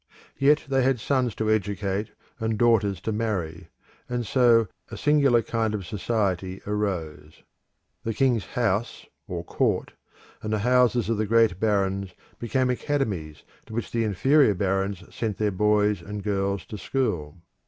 Yet 0.39 0.65
they 0.67 0.81
had 0.81 0.99
sons 0.99 1.35
to 1.35 1.51
educate 1.51 2.09
and 2.39 2.57
daughters 2.57 2.99
to 3.01 3.11
marry; 3.11 3.67
and 4.09 4.25
so 4.25 4.67
a 4.89 4.97
singular 4.97 5.43
kind 5.43 5.75
of 5.75 5.85
society 5.85 6.59
arose. 6.65 7.43
The 8.03 8.15
king's 8.15 8.45
house 8.57 9.05
or 9.27 9.43
court, 9.43 9.93
and 10.41 10.51
the 10.51 10.57
houses 10.65 11.07
of 11.07 11.17
the 11.17 11.27
great 11.27 11.59
barons, 11.59 12.15
became 12.39 12.71
academies 12.71 13.43
to 13.67 13.73
which 13.75 13.91
the 13.91 14.03
inferior 14.03 14.55
barons 14.55 15.03
sent 15.13 15.37
their 15.37 15.51
boys 15.51 16.01
and 16.01 16.23
girls 16.23 16.65
to 16.65 16.79
school. 16.79 17.37